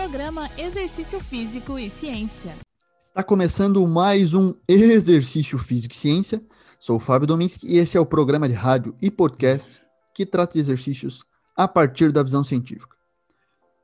[0.00, 2.56] Programa Exercício Físico e Ciência.
[3.04, 6.42] Está começando mais um Exercício Físico e Ciência.
[6.78, 9.82] Sou o Fábio Dominski e esse é o programa de rádio e podcast
[10.14, 11.22] que trata de exercícios
[11.54, 12.96] a partir da visão científica.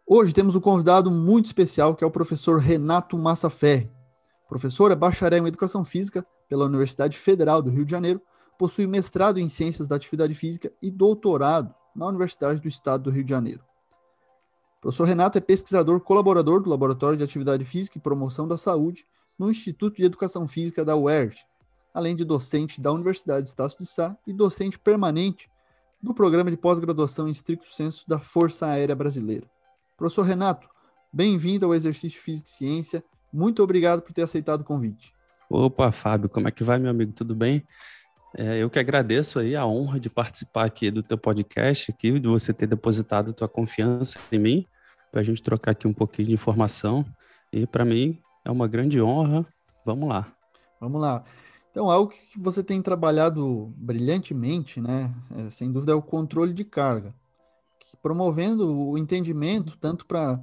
[0.07, 3.91] Hoje temos um convidado muito especial que é o professor Renato Massaferri.
[4.49, 8.23] Professor é bacharel em Educação Física pela Universidade Federal do Rio de Janeiro,
[8.59, 13.23] possui mestrado em Ciências da Atividade Física e doutorado na Universidade do Estado do Rio
[13.23, 13.63] de Janeiro.
[14.87, 19.05] Professor Renato é pesquisador colaborador do Laboratório de Atividade Física e Promoção da Saúde
[19.37, 21.41] no Instituto de Educação Física da UERJ,
[21.93, 25.51] além de docente da Universidade Estácio de Sá e docente permanente
[26.01, 29.51] do Programa de Pós-Graduação em Estricto Senso da Força Aérea Brasileira.
[29.97, 30.69] Professor Renato,
[31.13, 33.03] bem-vindo ao Exercício Física e Ciência.
[33.33, 35.13] Muito obrigado por ter aceitado o convite.
[35.51, 37.13] Opa, Fábio, como é que vai, meu amigo?
[37.13, 37.67] Tudo bem?
[38.37, 42.29] É, eu que agradeço aí a honra de participar aqui do teu podcast, aqui, de
[42.29, 44.67] você ter depositado tua confiança em mim,
[45.17, 47.03] para a gente trocar aqui um pouquinho de informação.
[47.51, 49.47] E para mim é uma grande honra.
[49.83, 50.31] Vamos lá.
[50.79, 51.25] Vamos lá.
[51.71, 55.15] Então, algo que você tem trabalhado brilhantemente, né?
[55.35, 57.15] É, sem dúvida, é o controle de carga,
[58.03, 60.39] promovendo o entendimento tanto para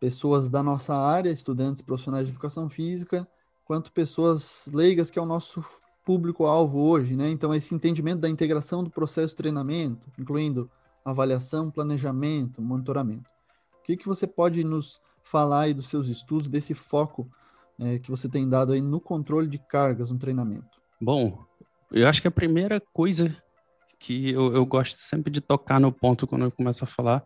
[0.00, 3.28] pessoas da nossa área, estudantes profissionais de educação física,
[3.62, 5.62] quanto pessoas leigas, que é o nosso
[6.02, 7.28] público-alvo hoje, né?
[7.28, 10.70] Então, esse entendimento da integração do processo de treinamento, incluindo
[11.04, 13.33] avaliação, planejamento, monitoramento.
[13.84, 17.30] O que, que você pode nos falar aí dos seus estudos, desse foco
[17.78, 20.80] é, que você tem dado aí no controle de cargas no treinamento?
[20.98, 21.44] Bom,
[21.92, 23.36] eu acho que a primeira coisa
[23.98, 27.22] que eu, eu gosto sempre de tocar no ponto quando eu começo a falar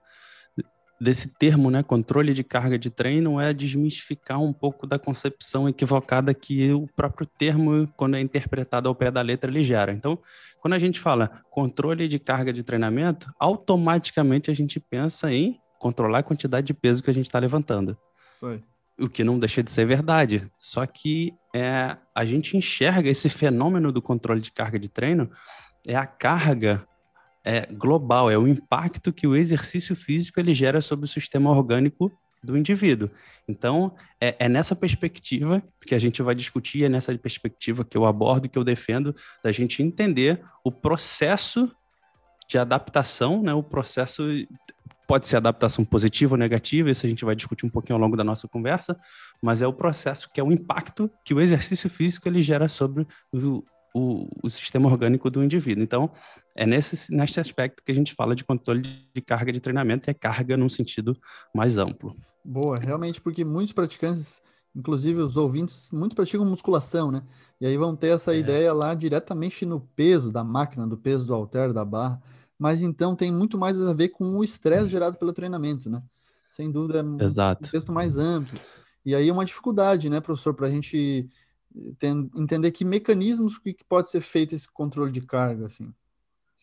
[1.01, 6.35] desse termo, né, controle de carga de treino, é desmistificar um pouco da concepção equivocada
[6.35, 9.93] que o próprio termo, quando é interpretado ao pé da letra, ele gera.
[9.93, 10.19] Então,
[10.61, 16.19] quando a gente fala controle de carga de treinamento, automaticamente a gente pensa em controlar
[16.19, 17.97] a quantidade de peso que a gente está levantando.
[18.31, 18.47] Isso
[18.99, 20.51] O que não deixa de ser verdade.
[20.57, 25.31] Só que é, a gente enxerga esse fenômeno do controle de carga de treino,
[25.87, 26.87] é a carga
[27.45, 32.13] é, global, é o impacto que o exercício físico ele gera sobre o sistema orgânico
[32.43, 33.11] do indivíduo.
[33.49, 38.05] Então, é, é, nessa perspectiva que a gente vai discutir, é nessa perspectiva que eu
[38.05, 41.71] abordo, que eu defendo, da gente entender o processo
[42.49, 44.23] de adaptação, né, o processo
[45.09, 48.15] pode ser adaptação positiva ou negativa, isso a gente vai discutir um pouquinho ao longo
[48.15, 48.95] da nossa conversa,
[49.43, 53.07] mas é o processo que é o impacto que o exercício físico ele gera sobre
[53.33, 53.65] o,
[53.95, 55.83] o, o sistema orgânico do indivíduo.
[55.83, 56.11] Então,
[56.55, 60.11] é nesse, nesse aspecto que a gente fala de controle de carga de treinamento, e
[60.11, 61.17] é carga num sentido
[61.57, 62.15] mais amplo.
[62.45, 64.43] Boa, realmente, porque muitos praticantes,
[64.77, 67.23] inclusive os ouvintes, muitos praticam musculação, né?
[67.59, 68.39] E aí vão ter essa é.
[68.39, 72.23] ideia lá diretamente no peso da máquina, do peso do halter, da barra
[72.59, 76.03] mas então tem muito mais a ver com o estresse gerado pelo treinamento, né?
[76.51, 77.67] Sem dúvida, é Exato.
[77.67, 78.59] um texto mais amplo.
[79.05, 81.29] E aí é uma dificuldade, né, professor, para a gente
[82.35, 85.93] entender que mecanismos que pode ser feito esse controle de carga, assim.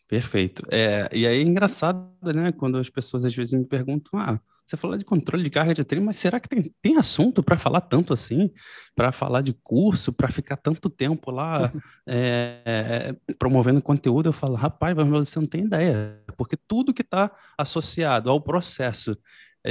[0.08, 0.62] Perfeito.
[0.70, 4.76] É, e aí é engraçado, né, quando as pessoas às vezes me perguntam, ah, você
[4.76, 7.82] falou de controle de carga de treino, mas será que tem, tem assunto para falar
[7.82, 8.50] tanto assim?
[8.96, 11.72] Para falar de curso, para ficar tanto tempo lá
[12.04, 14.28] é, promovendo conteúdo?
[14.28, 19.16] Eu falo, rapaz, mas você não tem ideia, porque tudo que está associado ao processo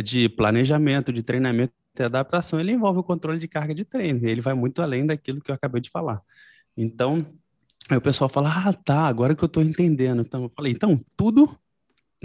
[0.04, 4.26] de planejamento, de treinamento e adaptação, ele envolve o controle de carga de treino.
[4.26, 6.22] Ele vai muito além daquilo que eu acabei de falar.
[6.76, 7.26] Então,
[7.90, 10.22] aí o pessoal fala, ah, tá, agora que eu estou entendendo.
[10.22, 11.58] Então, eu falei, então, tudo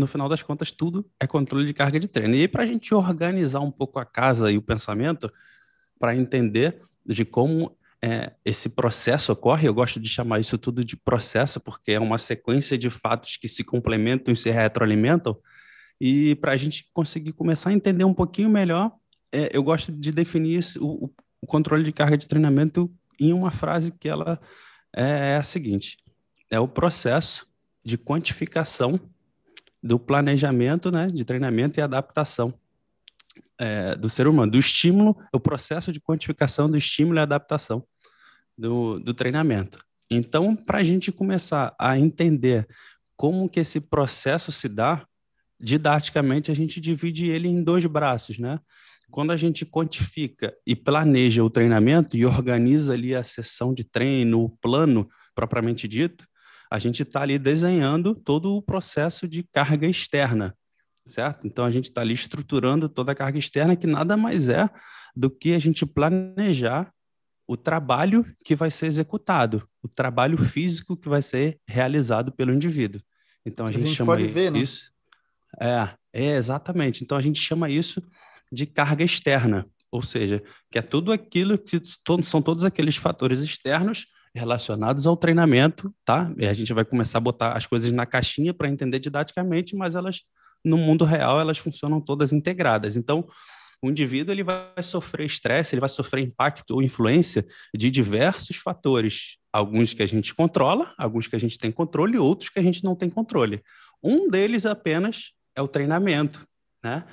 [0.00, 2.34] no final das contas, tudo é controle de carga de treino.
[2.34, 5.30] E para a gente organizar um pouco a casa e o pensamento,
[5.98, 10.96] para entender de como é, esse processo ocorre, eu gosto de chamar isso tudo de
[10.96, 15.36] processo, porque é uma sequência de fatos que se complementam e se retroalimentam.
[16.00, 18.92] E para a gente conseguir começar a entender um pouquinho melhor,
[19.30, 21.10] é, eu gosto de definir o,
[21.40, 24.40] o, controle de carga de treinamento em uma frase que ela
[24.96, 25.98] é, é a seguinte:
[26.50, 27.46] é o processo
[27.84, 28.98] de quantificação
[29.82, 32.54] do planejamento, né, de treinamento e adaptação
[33.58, 37.84] é, do ser humano, do estímulo, o processo de quantificação do estímulo e adaptação
[38.56, 39.84] do, do treinamento.
[40.10, 42.66] Então, para a gente começar a entender
[43.16, 45.06] como que esse processo se dá,
[45.60, 48.58] didaticamente a gente divide ele em dois braços, né?
[49.10, 54.42] Quando a gente quantifica e planeja o treinamento e organiza ali a sessão de treino,
[54.42, 56.24] o plano propriamente dito,
[56.70, 60.56] a gente está ali desenhando todo o processo de carga externa,
[61.06, 61.46] certo?
[61.46, 64.70] Então a gente está ali estruturando toda a carga externa, que nada mais é
[65.14, 66.92] do que a gente planejar
[67.46, 73.02] o trabalho que vai ser executado, o trabalho físico que vai ser realizado pelo indivíduo.
[73.44, 74.60] Então a, a gente, gente, chama pode ver, né?
[74.60, 74.92] isso.
[75.60, 77.02] É, é, exatamente.
[77.02, 78.00] Então a gente chama isso
[78.52, 80.40] de carga externa, ou seja,
[80.70, 81.80] que é tudo aquilo que
[82.22, 86.32] são todos aqueles fatores externos relacionados ao treinamento, tá?
[86.38, 89.94] E a gente vai começar a botar as coisas na caixinha para entender didaticamente, mas
[89.94, 90.22] elas
[90.64, 92.96] no mundo real elas funcionam todas integradas.
[92.96, 93.26] Então,
[93.82, 99.38] o indivíduo ele vai sofrer estresse, ele vai sofrer impacto ou influência de diversos fatores,
[99.52, 102.84] alguns que a gente controla, alguns que a gente tem controle, outros que a gente
[102.84, 103.62] não tem controle.
[104.02, 106.46] Um deles apenas é o treinamento,
[106.84, 107.04] né?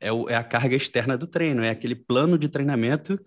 [0.00, 3.18] É, o, é a carga externa do treino, é aquele plano de treinamento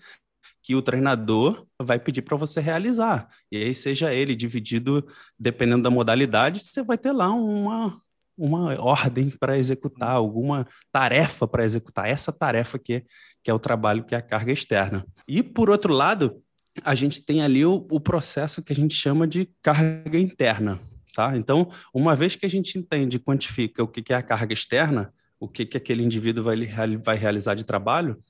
[0.67, 3.29] que o treinador vai pedir para você realizar.
[3.49, 5.07] E aí, seja ele dividido,
[5.39, 8.01] dependendo da modalidade, você vai ter lá uma,
[8.37, 13.05] uma ordem para executar, alguma tarefa para executar, essa tarefa que,
[13.41, 15.05] que é o trabalho, que é a carga externa.
[15.25, 16.43] E, por outro lado,
[16.83, 20.81] a gente tem ali o, o processo que a gente chama de carga interna.
[21.15, 21.37] Tá?
[21.37, 25.13] Então, uma vez que a gente entende, quantifica o que, que é a carga externa,
[25.39, 26.67] o que, que aquele indivíduo vai,
[26.97, 28.21] vai realizar de trabalho,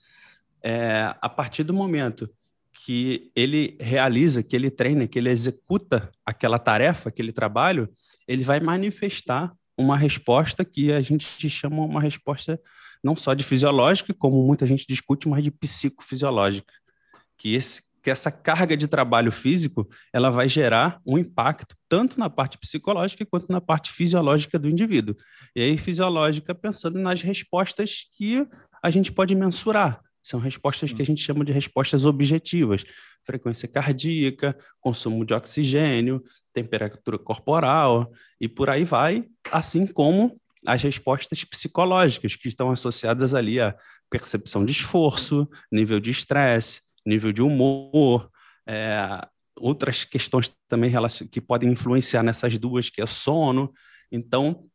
[0.64, 2.30] é, a partir do momento
[2.86, 7.90] que ele realiza, que ele treina, que ele executa aquela tarefa, aquele trabalho,
[8.28, 12.60] ele vai manifestar uma resposta que a gente chama uma resposta
[13.04, 16.74] não só de fisiológica, como muita gente discute, mas de psicofisiológica.
[17.38, 22.30] Que, esse, que essa carga de trabalho físico ela vai gerar um impacto tanto na
[22.30, 25.16] parte psicológica quanto na parte fisiológica do indivíduo.
[25.56, 28.48] E aí, fisiológica, pensando nas respostas que
[28.82, 30.02] a gente pode mensurar.
[30.28, 32.84] São respostas que a gente chama de respostas objetivas:
[33.24, 36.22] frequência cardíaca, consumo de oxigênio,
[36.52, 43.58] temperatura corporal e por aí vai, assim como as respostas psicológicas que estão associadas ali
[43.62, 43.74] à
[44.10, 48.30] percepção de esforço, nível de estresse, nível de humor,
[48.68, 49.26] é,
[49.56, 50.92] outras questões também
[51.32, 53.72] que podem influenciar nessas duas, que é sono.
[54.12, 54.66] Então,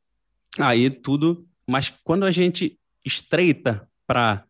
[0.58, 1.46] aí tudo.
[1.69, 4.46] Mas quando a gente estreita para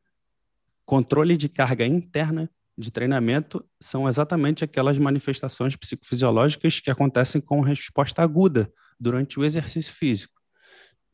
[0.93, 8.21] Controle de carga interna de treinamento são exatamente aquelas manifestações psicofisiológicas que acontecem com resposta
[8.21, 10.35] aguda durante o exercício físico.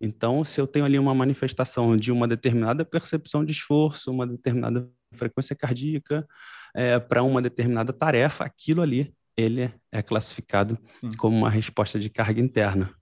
[0.01, 4.91] Então, se eu tenho ali uma manifestação de uma determinada percepção de esforço, uma determinada
[5.15, 6.27] frequência cardíaca,
[6.75, 11.17] é, para uma determinada tarefa, aquilo ali ele é classificado Sim.
[11.17, 12.93] como uma resposta de carga interna.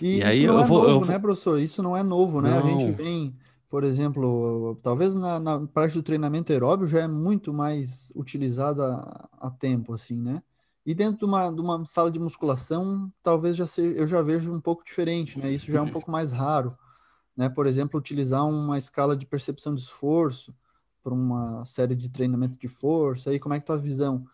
[0.00, 1.08] E, e aí eu é vou, novo, eu vou...
[1.08, 1.60] né, professor?
[1.60, 2.50] Isso não é novo, né?
[2.50, 2.58] Não.
[2.58, 3.36] A gente vem
[3.68, 8.96] por exemplo, talvez na, na, parte do treinamento aeróbio já é muito mais utilizada
[9.32, 10.42] a, tempo, assim, né?
[10.84, 14.52] E dentro de uma, de uma sala de musculação, talvez já seja, eu já vejo
[14.52, 15.50] um pouco diferente, né?
[15.50, 16.78] Isso já é um pouco mais raro,
[17.36, 17.48] né?
[17.48, 20.54] Por exemplo, utilizar uma escala de percepção de esforço
[21.02, 23.30] para uma série de treinamento de força.
[23.30, 24.24] Aí, como é que tua visão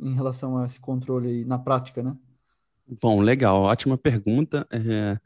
[0.00, 2.16] em relação a esse controle aí na prática, né?
[3.00, 4.66] Bom, legal, ótima pergunta.
[4.70, 5.18] É,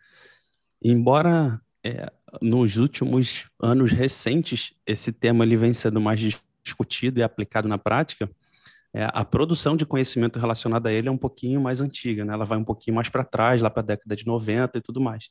[0.83, 6.20] embora é, nos últimos anos recentes, esse tema ele vem sendo mais
[6.62, 8.31] discutido e aplicado na prática.
[8.93, 12.32] É, a produção de conhecimento relacionado a ele é um pouquinho mais antiga, né?
[12.32, 15.00] ela vai um pouquinho mais para trás, lá para a década de 90 e tudo
[15.00, 15.28] mais.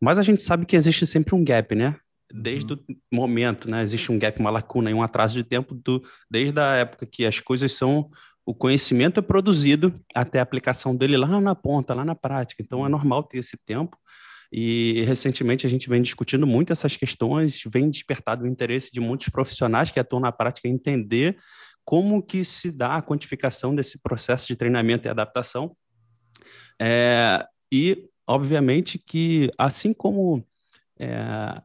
[0.00, 1.96] Mas a gente sabe que existe sempre um gap, né?
[2.32, 2.78] Desde uhum.
[3.12, 3.82] o momento, né?
[3.82, 7.26] Existe um gap, uma lacuna e um atraso de tempo do, desde a época que
[7.26, 8.10] as coisas são
[8.44, 12.62] o conhecimento é produzido até a aplicação dele lá na ponta, lá na prática.
[12.62, 13.96] Então é normal ter esse tempo.
[14.52, 19.28] E recentemente a gente vem discutindo muito essas questões, vem despertado o interesse de muitos
[19.28, 21.36] profissionais que atuam na prática entender
[21.84, 25.76] como que se dá a quantificação desse processo de treinamento e adaptação.
[26.80, 30.44] É, e, obviamente, que assim como
[30.98, 31.16] é,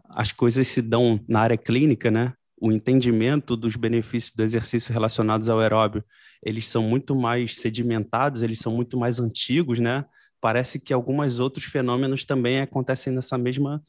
[0.10, 2.34] as coisas se dão na área clínica, né?
[2.60, 6.04] O entendimento dos benefícios do exercício relacionados ao aeróbio,
[6.42, 10.06] eles são muito mais sedimentados, eles são muito mais antigos, né?
[10.46, 13.82] Parece que alguns outros fenômenos também acontecem nessa mesma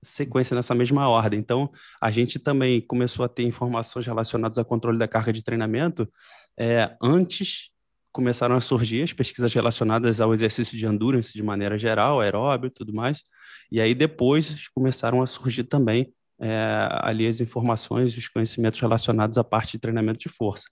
[0.00, 1.40] sequência, nessa mesma ordem.
[1.40, 1.68] Então,
[2.00, 6.08] a gente também começou a ter informações relacionadas ao controle da carga de treinamento
[6.56, 7.70] é, antes
[8.12, 12.70] começaram a surgir as pesquisas relacionadas ao exercício de endurance de maneira geral, aeróbio e
[12.70, 13.24] tudo mais,
[13.72, 19.36] e aí depois começaram a surgir também é, ali as informações e os conhecimentos relacionados
[19.36, 20.68] à parte de treinamento de força.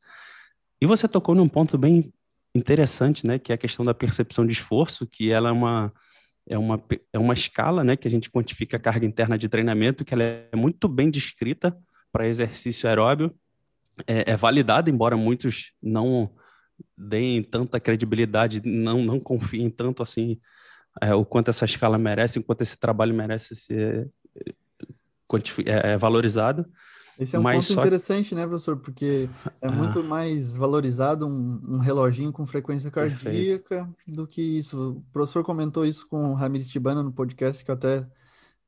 [0.80, 2.12] E você tocou num ponto bem
[2.54, 5.92] interessante, né, que é a questão da percepção de esforço, que ela é uma
[6.44, 6.82] é uma,
[7.12, 10.24] é uma escala, né, que a gente quantifica a carga interna de treinamento, que ela
[10.24, 11.76] é muito bem descrita
[12.10, 13.32] para exercício aeróbio,
[14.08, 16.34] é, é validada, embora muitos não
[16.98, 20.40] deem tanta credibilidade, não, não confiem tanto assim
[21.00, 24.10] é, o quanto essa escala merece, o quanto esse trabalho merece ser
[25.64, 26.66] é, é valorizado.
[27.18, 28.76] Esse é um Mas ponto interessante, né, professor?
[28.76, 29.28] Porque
[29.60, 29.70] é ah.
[29.70, 33.94] muito mais valorizado um, um, reloginho com frequência cardíaca Perfeito.
[34.06, 34.92] do que isso.
[34.92, 38.06] O professor comentou isso com o Ramires Tibana no podcast, que eu até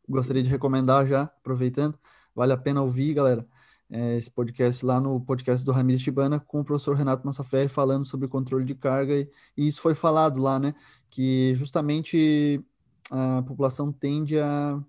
[0.09, 1.99] gostaria de recomendar já, aproveitando.
[2.35, 3.47] Vale a pena ouvir, galera.
[3.91, 8.05] é, esse podcast lá no podcast do Ramires Tibana com o professor Renato Massaferri falando
[8.05, 10.75] sobre controle de carga e, e isso foi falado lá, né?
[11.09, 12.63] Que justamente
[13.11, 14.83] a população tende a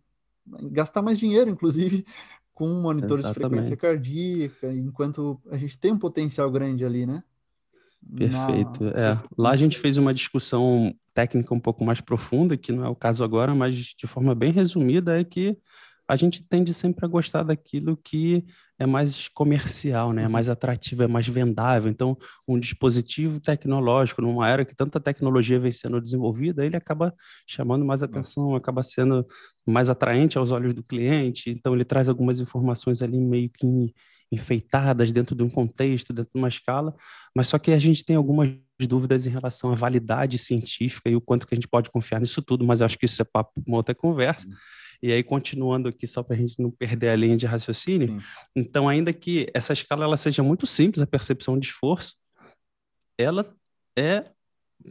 [0.72, 2.06] gastar mais dinheiro, inclusive,
[2.56, 3.34] com monitores Exatamente.
[3.34, 7.22] de frequência cardíaca, enquanto a gente tem um potencial grande ali, né?
[8.18, 8.84] Perfeito.
[8.84, 8.90] Na...
[8.92, 9.18] É.
[9.38, 12.96] Lá a gente fez uma discussão técnica um pouco mais profunda, que não é o
[12.96, 15.58] caso agora, mas de forma bem resumida, é que
[16.08, 18.46] a gente tende sempre a gostar daquilo que
[18.78, 20.24] é mais comercial, né?
[20.24, 21.90] É mais atrativo, é mais vendável.
[21.90, 27.14] Então, um dispositivo tecnológico, numa era que tanta tecnologia vem sendo desenvolvida, ele acaba
[27.48, 29.26] chamando mais atenção, acaba sendo
[29.66, 31.50] mais atraente aos olhos do cliente.
[31.50, 33.94] Então, ele traz algumas informações ali meio que
[34.32, 36.96] enfeitadas dentro de um contexto, dentro de uma escala,
[37.36, 41.22] mas só que a gente tem algumas dúvidas em relação à validade científica e o
[41.22, 43.78] quanto que a gente pode confiar nisso tudo, mas acho que isso é papo uma
[43.78, 44.48] outra conversa.
[44.48, 44.56] Uhum.
[45.02, 48.20] E aí, continuando aqui, só para a gente não perder a linha de raciocínio, Sim.
[48.56, 52.16] então, ainda que essa escala ela seja muito simples, a percepção de esforço,
[53.18, 53.46] ela
[53.98, 54.24] é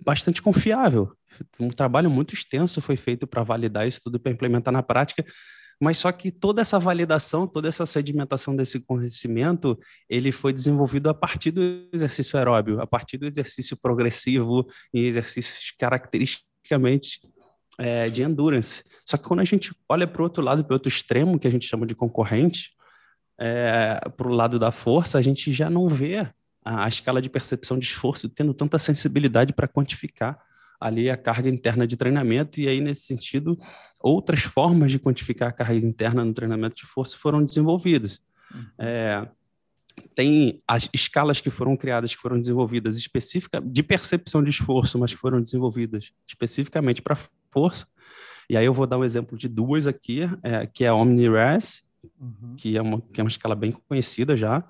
[0.02, 1.12] bastante confiável.
[1.60, 5.24] Um trabalho muito extenso foi feito para validar isso tudo, para implementar na prática,
[5.80, 11.14] mas só que toda essa validação, toda essa sedimentação desse conhecimento, ele foi desenvolvido a
[11.14, 17.20] partir do exercício aeróbio, a partir do exercício progressivo e exercícios caracteristicamente
[17.78, 18.84] é, de endurance.
[19.04, 21.48] Só que quando a gente olha para o outro lado, para o outro extremo, que
[21.48, 22.70] a gente chama de concorrente,
[23.38, 26.18] é, para o lado da força, a gente já não vê
[26.64, 30.40] a, a escala de percepção de esforço tendo tanta sensibilidade para quantificar
[30.84, 33.58] ali a carga interna de treinamento, e aí, nesse sentido,
[33.98, 38.20] outras formas de quantificar a carga interna no treinamento de força foram desenvolvidas.
[38.54, 38.66] Uhum.
[38.78, 39.26] É,
[40.14, 45.14] tem as escalas que foram criadas, que foram desenvolvidas específica de percepção de esforço, mas
[45.14, 47.16] que foram desenvolvidas especificamente para
[47.50, 47.86] força.
[48.50, 51.82] E aí eu vou dar um exemplo de duas aqui, é, que é a OmniRes,
[52.20, 52.56] uhum.
[52.58, 54.62] que, é uma, que é uma escala bem conhecida já,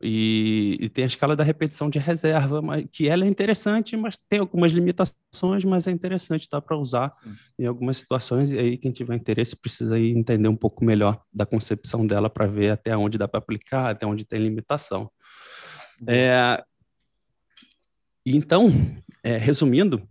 [0.00, 4.18] e, e, tem a escala da repetição de reserva, mas, que ela é interessante, mas
[4.28, 7.34] tem algumas limitações, mas é interessante, dá para usar uhum.
[7.60, 12.06] em algumas situações, e aí quem tiver interesse precisa entender um pouco melhor da concepção
[12.06, 15.10] dela para ver até onde dá para aplicar, até onde tem limitação.
[16.02, 16.06] Uhum.
[16.08, 16.62] É,
[18.26, 18.72] então,
[19.22, 20.06] é, resumindo,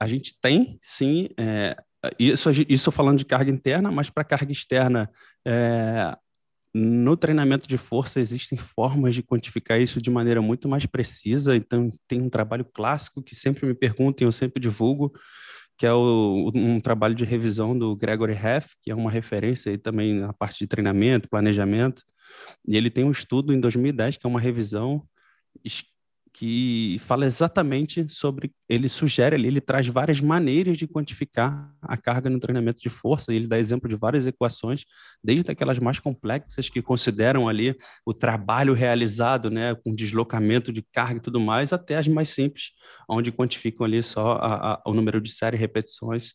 [0.00, 1.76] a gente tem, sim, é,
[2.18, 5.10] isso, isso falando de carga interna, mas para carga externa,
[5.46, 6.16] é,
[6.78, 11.56] no treinamento de força existem formas de quantificar isso de maneira muito mais precisa.
[11.56, 15.12] Então, tem um trabalho clássico que sempre me perguntam, eu sempre divulgo,
[15.76, 19.78] que é o, um trabalho de revisão do Gregory Heff, que é uma referência aí
[19.78, 22.02] também na parte de treinamento, planejamento.
[22.66, 25.06] E ele tem um estudo em 2010 que é uma revisão
[26.32, 28.52] que fala exatamente sobre.
[28.68, 33.32] Ele sugere ali, ele traz várias maneiras de quantificar a carga no treinamento de força.
[33.32, 34.84] Ele dá exemplo de várias equações,
[35.22, 41.18] desde aquelas mais complexas que consideram ali o trabalho realizado, né, com deslocamento de carga
[41.18, 42.72] e tudo mais, até as mais simples,
[43.08, 46.34] onde quantificam ali só a, a, o número de série repetições.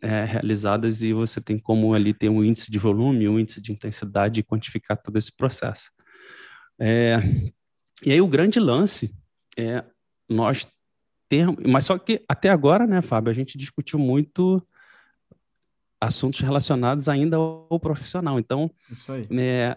[0.00, 3.72] É, realizadas e você tem como ali ter um índice de volume, um índice de
[3.72, 5.90] intensidade e quantificar todo esse processo.
[6.80, 7.16] É,
[8.04, 9.14] e aí o grande lance
[9.56, 9.84] é
[10.28, 10.66] nós
[11.28, 14.62] termos, mas só que até agora, né, Fábio, a gente discutiu muito
[16.00, 18.38] assuntos relacionados ainda ao profissional.
[18.38, 18.70] Então,
[19.28, 19.74] né,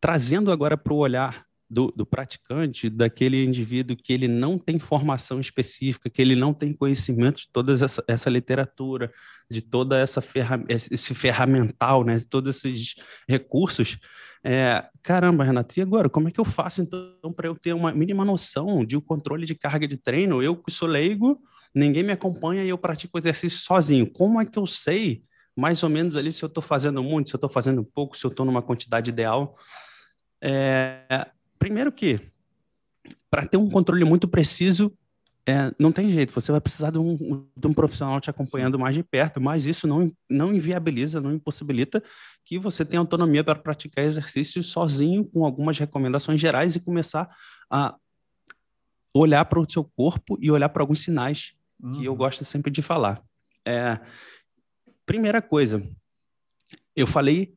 [0.00, 5.40] trazendo agora para o olhar do, do, praticante, daquele indivíduo que ele não tem formação
[5.40, 9.10] específica, que ele não tem conhecimento de toda essa, essa literatura,
[9.50, 12.94] de toda essa ferra, esse ferramental, né, de todos esses
[13.28, 13.98] recursos,
[14.44, 16.08] é, caramba, Renato, e agora?
[16.08, 19.46] Como é que eu faço então para eu ter uma mínima noção de o controle
[19.46, 20.42] de carga de treino?
[20.42, 21.40] Eu que sou leigo,
[21.74, 24.10] ninguém me acompanha e eu pratico exercício sozinho.
[24.10, 25.22] Como é que eu sei
[25.56, 28.24] mais ou menos ali se eu estou fazendo muito, se eu estou fazendo pouco, se
[28.24, 29.56] eu estou numa quantidade ideal?
[30.40, 31.26] É,
[31.58, 32.20] primeiro que
[33.30, 34.92] para ter um controle muito preciso,
[35.48, 38.96] é, não tem jeito, você vai precisar de um, de um, profissional te acompanhando mais
[38.96, 42.02] de perto, mas isso não, não inviabiliza, não impossibilita
[42.44, 47.30] que você tenha autonomia para praticar exercícios sozinho, com algumas recomendações gerais e começar
[47.70, 47.94] a
[49.14, 51.92] olhar para o seu corpo e olhar para alguns sinais uhum.
[51.92, 52.18] que eu uhum.
[52.18, 53.22] gosto sempre de falar.
[53.64, 54.00] É,
[55.06, 55.88] primeira coisa,
[56.96, 57.55] eu falei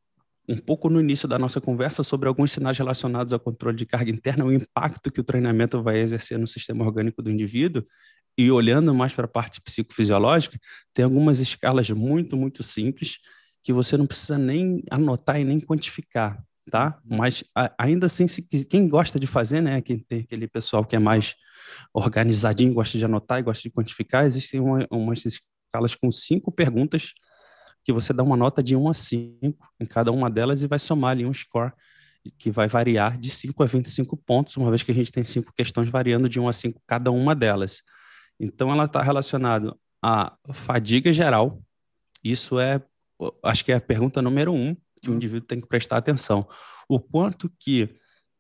[0.50, 4.10] um pouco no início da nossa conversa sobre alguns sinais relacionados ao controle de carga
[4.10, 7.86] interna, o impacto que o treinamento vai exercer no sistema orgânico do indivíduo.
[8.36, 10.58] E olhando mais para a parte psicofisiológica,
[10.92, 13.20] tem algumas escalas muito, muito simples
[13.64, 16.42] que você não precisa nem anotar e nem quantificar,
[16.72, 17.00] tá?
[17.06, 17.18] Uhum.
[17.18, 20.96] Mas a, ainda assim, se, quem gosta de fazer, né, quem tem aquele pessoal que
[20.96, 21.36] é mais
[21.94, 27.14] organizadinho, gosta de anotar e gosta de quantificar, existem uma, umas escalas com cinco perguntas
[27.90, 30.78] que você dá uma nota de 1 a 5 em cada uma delas e vai
[30.78, 31.74] somar ali um score.
[32.38, 35.52] que vai variar de 5 a 25 pontos, uma vez que a gente tem cinco
[35.54, 37.82] questões variando de 1 a 5 cada uma delas.
[38.40, 41.60] Então, ela está relacionada à fadiga geral.
[42.24, 42.80] Isso é,
[43.44, 46.48] acho que é a pergunta número um que o indivíduo tem que prestar atenção.
[46.88, 47.90] O quanto que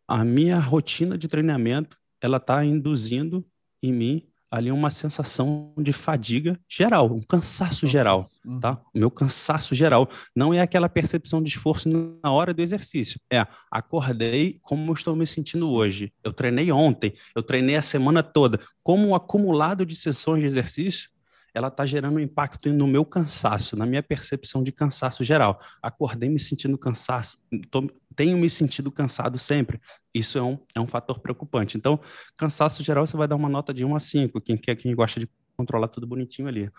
[0.07, 3.43] a minha rotina de treinamento ela está induzindo
[3.81, 8.59] em mim ali uma sensação de fadiga geral, um cansaço geral, uhum.
[8.59, 8.81] tá?
[8.93, 11.89] O meu cansaço geral não é aquela percepção de esforço
[12.23, 13.19] na hora do exercício.
[13.31, 16.11] É, acordei como estou me sentindo hoje.
[16.23, 18.59] Eu treinei ontem, eu treinei a semana toda.
[18.81, 21.09] Como um acumulado de sessões de exercício,
[21.53, 25.59] ela está gerando um impacto no meu cansaço, na minha percepção de cansaço geral.
[25.81, 27.37] Acordei me sentindo cansaço,
[27.69, 29.79] tô, tenho me sentido cansado sempre.
[30.13, 31.77] Isso é um, é um fator preocupante.
[31.77, 31.99] Então,
[32.37, 35.19] cansaço geral, você vai dar uma nota de 1 a 5, quem quer, quem gosta
[35.19, 36.71] de controlar tudo bonitinho ali.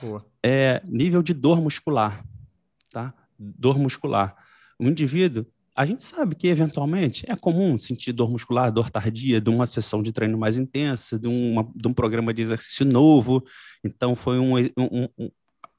[0.00, 0.24] Boa.
[0.44, 2.24] É, nível de dor muscular,
[2.90, 3.12] tá?
[3.38, 4.36] Dor muscular.
[4.78, 5.44] O indivíduo
[5.78, 10.02] a gente sabe que, eventualmente, é comum sentir dor muscular, dor tardia de uma sessão
[10.02, 13.44] de treino mais intensa, de, uma, de um programa de exercício novo.
[13.84, 15.30] Então, foi um, um, um,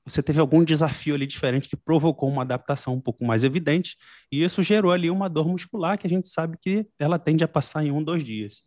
[0.06, 3.98] Você teve algum desafio ali diferente que provocou uma adaptação um pouco mais evidente,
[4.32, 7.48] e isso gerou ali uma dor muscular que a gente sabe que ela tende a
[7.50, 8.64] passar em um, dois dias.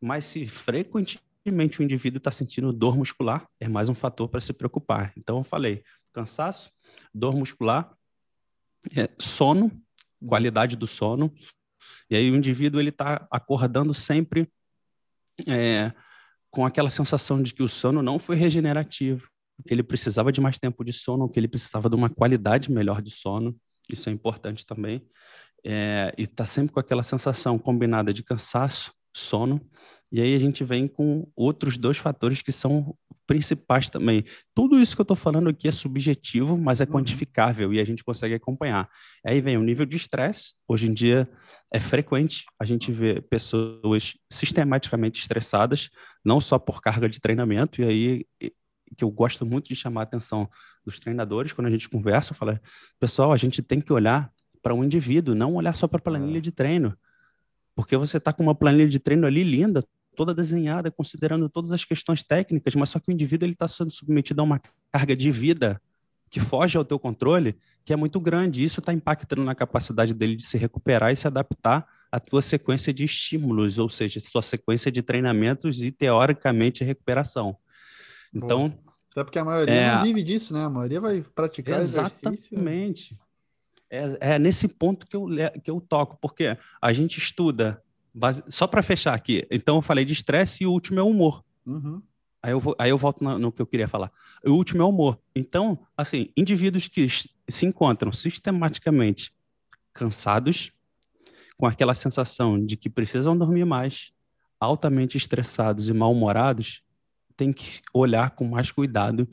[0.00, 4.54] Mas se frequentemente o indivíduo está sentindo dor muscular, é mais um fator para se
[4.54, 5.12] preocupar.
[5.14, 6.70] Então, eu falei: cansaço,
[7.14, 7.94] dor muscular,
[8.96, 9.70] é, sono
[10.26, 11.32] qualidade do sono.
[12.10, 14.48] E aí o indivíduo ele está acordando sempre
[15.46, 15.92] é,
[16.50, 19.28] com aquela sensação de que o sono não foi regenerativo,
[19.66, 23.00] que ele precisava de mais tempo de sono, que ele precisava de uma qualidade melhor
[23.00, 23.56] de sono.
[23.90, 25.06] Isso é importante também.
[25.64, 29.60] É, e está sempre com aquela sensação combinada de cansaço, sono.
[30.10, 32.96] E aí a gente vem com outros dois fatores que são
[33.30, 34.24] principais também.
[34.52, 36.90] Tudo isso que eu estou falando aqui é subjetivo, mas é uhum.
[36.90, 38.90] quantificável e a gente consegue acompanhar.
[39.24, 40.54] Aí vem o nível de estresse.
[40.66, 41.30] Hoje em dia
[41.72, 45.90] é frequente a gente ver pessoas sistematicamente estressadas,
[46.24, 48.26] não só por carga de treinamento, e aí
[48.96, 50.50] que eu gosto muito de chamar a atenção
[50.84, 52.60] dos treinadores quando a gente conversa, fala,
[52.98, 54.28] pessoal, a gente tem que olhar
[54.60, 56.40] para um indivíduo, não olhar só para a planilha é.
[56.40, 56.98] de treino.
[57.76, 59.84] Porque você está com uma planilha de treino ali linda,
[60.16, 63.90] toda desenhada, considerando todas as questões técnicas, mas só que o indivíduo ele está sendo
[63.90, 64.60] submetido a uma
[64.92, 65.80] carga de vida
[66.28, 68.62] que foge ao teu controle, que é muito grande.
[68.62, 72.94] Isso está impactando na capacidade dele de se recuperar e se adaptar à tua sequência
[72.94, 77.56] de estímulos, ou seja, sua sequência de treinamentos e, teoricamente, recuperação.
[78.32, 78.68] Então...
[78.68, 78.90] Boa.
[79.10, 79.94] Até porque a maioria é...
[79.96, 80.64] não vive disso, né?
[80.64, 83.18] A maioria vai praticar Exatamente.
[83.90, 85.26] É, é nesse ponto que eu,
[85.64, 87.82] que eu toco, porque a gente estuda
[88.14, 88.42] Base...
[88.48, 89.46] Só para fechar aqui.
[89.50, 91.44] Então, eu falei de estresse e o último é o humor.
[91.66, 92.02] Uhum.
[92.42, 94.10] Aí, eu vou, aí eu volto no, no, que eu queria falar.
[94.44, 95.18] O último é o humor.
[95.34, 97.06] Então, assim, indivíduos que
[97.48, 99.32] se encontram sistematicamente
[99.92, 100.72] cansados,
[101.56, 104.12] com aquela sensação de que precisam dormir mais,
[104.58, 106.82] altamente estressados e mal-humorados,
[107.36, 109.28] tem que olhar com mais cuidado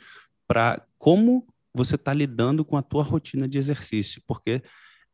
[0.45, 4.61] para como você está lidando com a tua rotina de exercício, porque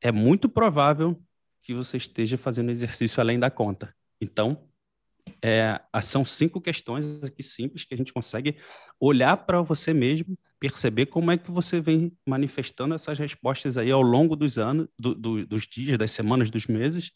[0.02, 1.22] é muito provável
[1.64, 3.96] que você esteja fazendo exercício além da conta.
[4.22, 4.68] Então,
[5.42, 8.58] é, são cinco questões aqui simples que a gente consegue
[9.00, 14.02] olhar para você mesmo, perceber como é que você vem manifestando essas respostas aí ao
[14.02, 17.12] longo dos anos, do, do, dos dias, das semanas, dos meses.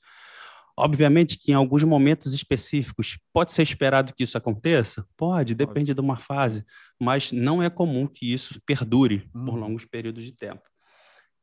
[0.79, 5.07] Obviamente que em alguns momentos específicos pode ser esperado que isso aconteça?
[5.17, 6.63] Pode, depende de uma fase,
[6.99, 9.55] mas não é comum que isso perdure por uhum.
[9.55, 10.61] longos períodos de tempo.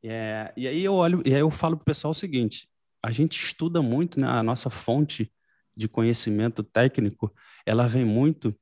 [0.03, 2.69] É, e aí eu olho, e aí eu falo para o pessoal o seguinte:
[3.05, 4.27] a gente estuda muito, né?
[4.27, 5.31] a nossa fonte
[5.77, 7.31] de conhecimento técnico,
[7.63, 8.55] ela vem muito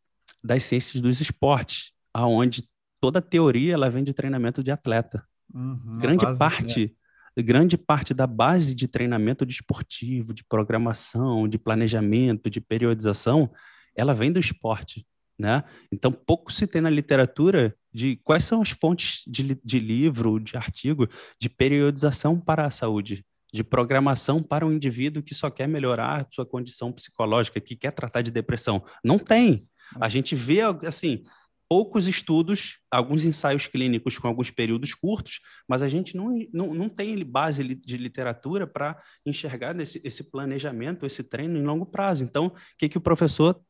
[0.44, 2.68] das ciências dos esportes, aonde
[3.00, 5.26] toda a teoria ela vem de treinamento de atleta.
[5.54, 6.98] Uhum, grande base, parte,
[7.38, 7.42] é.
[7.42, 13.50] grande parte da base de treinamento desportivo, de, de programação, de planejamento, de periodização,
[13.96, 15.08] ela vem do esporte,
[15.40, 15.64] né?
[15.90, 20.58] Então pouco se tem na literatura de quais são as fontes de, de livro, de
[20.58, 21.08] artigo,
[21.40, 26.46] de periodização para a saúde de programação para um indivíduo que só quer melhorar sua
[26.46, 28.84] condição psicológica, que quer tratar de depressão.
[29.04, 29.70] Não tem.
[30.02, 31.24] A gente vê, assim,
[31.70, 36.90] poucos estudos, alguns ensaios clínicos com alguns períodos curtos, mas a gente não, não, não
[36.90, 42.24] tem base de literatura para enxergar esse, esse planejamento, esse treino em longo prazo.
[42.24, 43.62] Então, o que, que o professor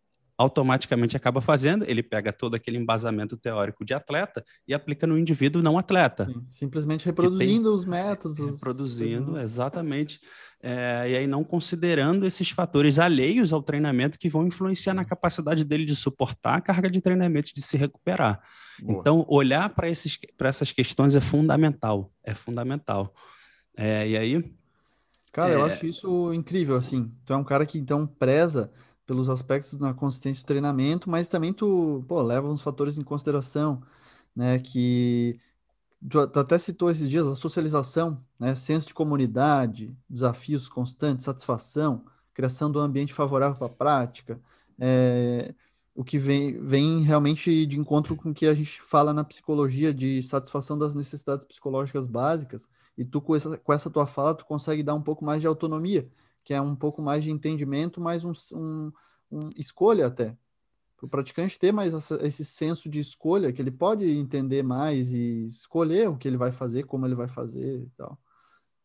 [0.44, 5.62] automaticamente acaba fazendo, ele pega todo aquele embasamento teórico de atleta e aplica no indivíduo
[5.62, 6.26] não atleta.
[6.26, 8.40] Sim, simplesmente reproduzindo tem, os métodos.
[8.40, 10.20] Reproduzindo, exatamente.
[10.62, 15.64] É, e aí não considerando esses fatores alheios ao treinamento que vão influenciar na capacidade
[15.64, 18.42] dele de suportar a carga de treinamento, de se recuperar.
[18.82, 19.00] Boa.
[19.00, 23.14] Então, olhar para essas questões é fundamental, é fundamental.
[23.76, 24.54] É, e aí,
[25.34, 25.56] Cara, é...
[25.56, 27.12] eu acho isso incrível, assim.
[27.26, 28.72] Tu é um cara que, então, preza
[29.06, 33.82] pelos aspectos da consistência do treinamento, mas também tu, pô, leva uns fatores em consideração,
[34.36, 35.40] né, que
[36.10, 42.06] tu, tu até citou esses dias a socialização, né, senso de comunidade, desafios constantes, satisfação,
[42.34, 44.40] criação do ambiente favorável para a prática,
[44.80, 45.54] é,
[45.96, 49.94] o que vem, vem realmente de encontro com o que a gente fala na psicologia
[49.94, 54.46] de satisfação das necessidades psicológicas básicas, e tu com essa, com essa tua fala, tu
[54.46, 56.10] consegue dar um pouco mais de autonomia,
[56.44, 58.92] que é um pouco mais de entendimento, mais um, um,
[59.32, 60.38] um escolha até.
[60.98, 65.14] Para o praticante ter mais essa, esse senso de escolha, que ele pode entender mais
[65.14, 68.18] e escolher o que ele vai fazer, como ele vai fazer e tal.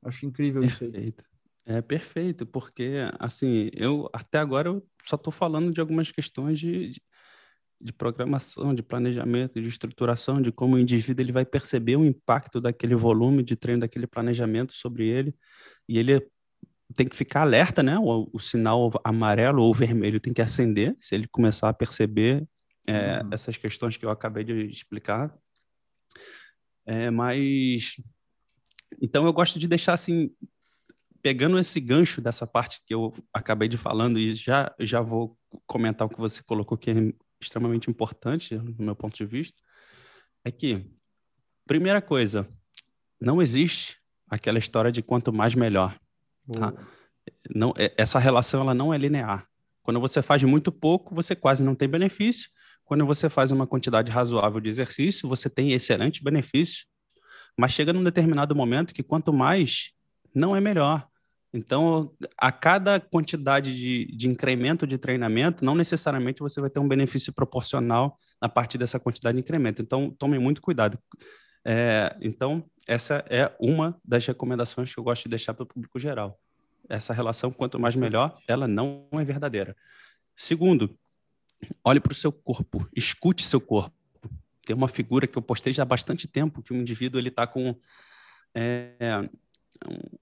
[0.03, 0.97] Acho incrível perfeito.
[0.97, 1.15] isso aí.
[1.71, 6.93] É perfeito, porque assim, eu até agora eu só estou falando de algumas questões de,
[6.93, 7.03] de,
[7.79, 12.59] de, programação, de planejamento, de estruturação, de como o indivíduo ele vai perceber o impacto
[12.59, 15.37] daquele volume de treino, daquele planejamento sobre ele,
[15.87, 16.27] e ele
[16.95, 17.99] tem que ficar alerta, né?
[17.99, 22.47] O, o, sinal amarelo ou vermelho tem que acender se ele começar a perceber
[22.87, 23.29] é, uhum.
[23.33, 25.35] essas questões que eu acabei de explicar.
[26.87, 27.97] É, mas
[29.01, 30.31] então eu gosto de deixar assim,
[31.21, 36.07] pegando esse gancho dessa parte que eu acabei de falando e já já vou comentar
[36.07, 36.95] o que você colocou que é
[37.41, 39.63] extremamente importante no meu ponto de vista,
[40.45, 40.91] é que
[41.67, 42.49] primeira coisa,
[43.21, 43.99] não existe
[44.29, 45.99] aquela história de quanto mais melhor.
[46.53, 46.73] Tá?
[47.55, 49.47] Não, é, essa relação ela não é linear.
[49.83, 52.51] Quando você faz muito pouco, você quase não tem benefício.
[52.85, 56.87] Quando você faz uma quantidade razoável de exercício, você tem excelente benefício.
[57.57, 59.93] Mas chega num determinado momento que quanto mais,
[60.35, 61.07] não é melhor.
[61.53, 66.89] Então, a cada quantidade de, de incremento de treinamento, não necessariamente você vai ter um
[66.89, 69.81] benefício proporcional a partir dessa quantidade de incremento.
[69.81, 70.99] Então, tome muito cuidado.
[71.65, 75.99] É, então, essa é uma das recomendações que eu gosto de deixar para o público
[75.99, 76.41] geral.
[76.89, 79.77] Essa relação, quanto mais melhor, ela não é verdadeira.
[80.35, 80.99] Segundo,
[81.85, 83.95] olhe para o seu corpo, escute seu corpo.
[84.65, 87.47] Tem uma figura que eu postei já há bastante tempo, que um indivíduo ele está
[87.47, 87.79] com...
[88.55, 89.29] É,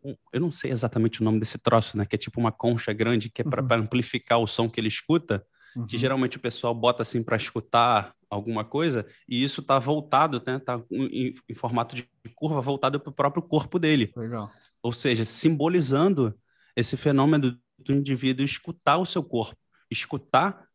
[0.05, 2.05] um, eu não sei exatamente o nome desse troço, né?
[2.05, 3.85] Que é tipo uma concha grande que é para uhum.
[3.85, 5.87] amplificar o som que ele escuta uhum.
[5.87, 10.59] que geralmente o pessoal bota assim para escutar alguma coisa, e isso está voltado, né?
[10.59, 14.13] Tá em, em, formato de curva voltado para o próprio corpo dele.
[14.17, 14.51] Legal.
[14.83, 16.35] Ou seja, simbolizando
[16.75, 19.57] esse fenômeno do indivíduo escutar o seu corpo,
[19.91, 20.67] escutar,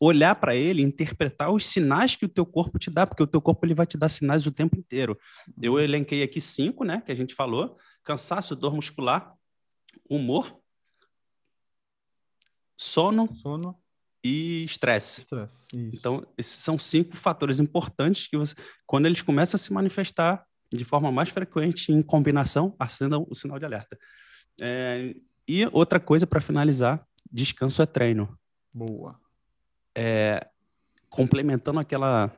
[0.00, 3.40] olhar para ele, interpretar os sinais que o teu corpo te dá, porque o teu
[3.40, 5.18] corpo ele vai te dar sinais o tempo inteiro.
[5.60, 5.80] Eu uhum.
[5.80, 9.34] elenquei aqui cinco, né, que a gente falou: cansaço, dor muscular,
[10.08, 10.56] humor,
[12.76, 13.76] sono, sono
[14.26, 15.24] e estresse.
[15.72, 20.84] Então, esses são cinco fatores importantes que você, quando eles começam a se manifestar de
[20.84, 23.96] forma mais frequente em combinação, acendam o sinal de alerta.
[24.60, 25.14] É,
[25.46, 28.36] e outra coisa para finalizar, descanso é treino.
[28.74, 29.16] Boa.
[29.96, 30.44] É,
[31.08, 32.32] complementando aquela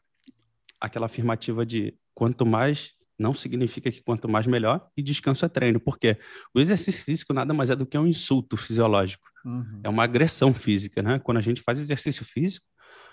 [0.80, 5.80] aquela afirmativa de quanto mais não significa que quanto mais melhor, e descanso é treino,
[5.80, 6.16] porque
[6.54, 9.80] o exercício físico nada mais é do que um insulto fisiológico, uhum.
[9.82, 11.18] é uma agressão física, né?
[11.18, 12.66] Quando a gente faz exercício físico,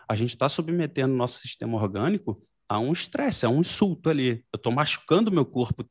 [0.08, 4.46] a gente está submetendo o nosso sistema orgânico a um estresse, a um insulto ali.
[4.54, 5.84] Eu estou machucando o meu corpo,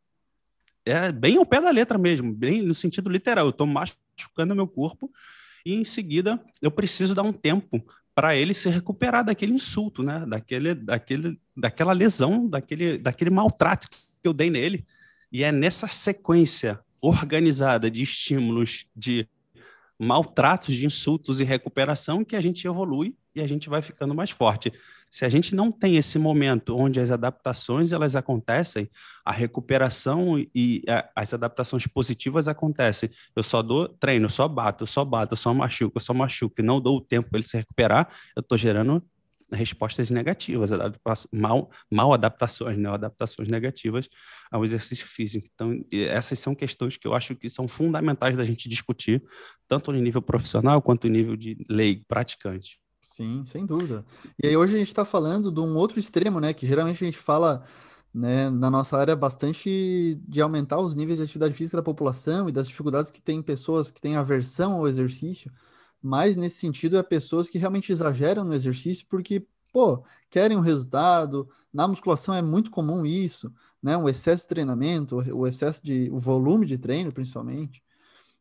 [0.85, 4.57] é bem ao pé da letra mesmo, bem no sentido literal, eu estou machucando o
[4.57, 5.11] meu corpo
[5.64, 10.24] e em seguida eu preciso dar um tempo para ele se recuperar daquele insulto, né?
[10.27, 14.87] Daquele, daquele, daquela lesão, daquele, daquele maltrato que eu dei nele.
[15.33, 19.29] E é nessa sequência organizada de estímulos, de
[19.98, 24.31] maltratos, de insultos e recuperação que a gente evolui e a gente vai ficando mais
[24.31, 24.72] forte.
[25.14, 28.90] Se a gente não tem esse momento onde as adaptações elas acontecem,
[29.24, 33.09] a recuperação e a, as adaptações positivas acontecem.
[33.37, 36.96] Eu só dou treino, só bato, só bato, só machuco, só machuco e não dou
[36.96, 39.00] o tempo para ele se recuperar, eu estou gerando
[39.53, 40.70] respostas negativas,
[41.31, 42.90] mal, mal adaptações, né?
[42.90, 44.09] adaptações negativas
[44.50, 45.46] ao exercício físico.
[45.55, 49.22] Então, essas são questões que eu acho que são fundamentais da gente discutir,
[49.68, 52.83] tanto no nível profissional quanto no nível de lei praticante.
[53.07, 54.03] Sim, sem dúvida.
[54.43, 56.55] E aí hoje a gente está falando de um outro extremo, né?
[56.55, 57.62] Que geralmente a gente fala
[58.14, 62.53] né, na nossa área bastante de aumentar os níveis de atividade física da população e
[62.53, 65.53] das dificuldades que tem pessoas que têm aversão ao exercício
[66.03, 71.51] mas nesse sentido é pessoas que realmente exageram no exercício porque, pô, querem um resultado.
[71.75, 73.99] Na musculação é muito comum isso, né?
[73.99, 77.83] Um excesso de treinamento, o excesso de o volume de treino, principalmente.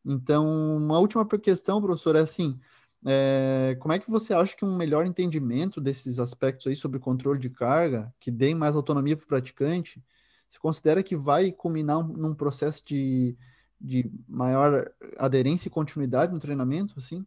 [0.05, 2.59] Então, uma última questão, professor, é assim:
[3.05, 7.39] é, como é que você acha que um melhor entendimento desses aspectos aí sobre controle
[7.39, 10.03] de carga, que deem mais autonomia para o praticante,
[10.47, 13.35] se considera que vai culminar num processo de
[13.83, 17.25] de maior aderência e continuidade no treinamento, assim?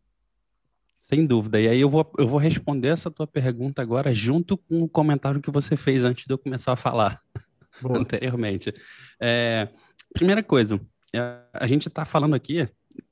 [1.03, 1.61] Sem dúvida.
[1.61, 5.41] E aí eu vou, eu vou responder essa tua pergunta agora junto com o comentário
[5.41, 7.21] que você fez antes de eu começar a falar
[7.91, 8.73] anteriormente.
[9.21, 9.69] É,
[10.15, 10.81] primeira coisa,
[11.15, 12.67] é, a gente está falando aqui,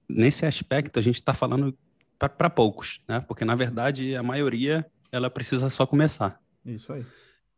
[0.08, 1.76] nesse aspecto, a gente está falando
[2.28, 3.20] para poucos, né?
[3.20, 6.40] Porque, na verdade, a maioria, ela precisa só começar.
[6.64, 7.04] Isso aí.